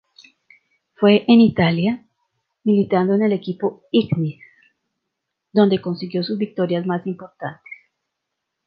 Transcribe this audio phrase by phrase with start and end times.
[0.95, 2.03] Fue en Italia,
[2.63, 4.41] militando en el equipo Ignis,
[5.53, 7.61] donde consiguió sus victorias más importantes.